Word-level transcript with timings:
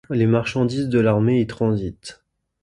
Les 0.09 0.25
marchandises 0.25 0.89
de 0.89 0.99
l'armée 0.99 1.41
y 1.41 1.45
transitent. 1.45 2.23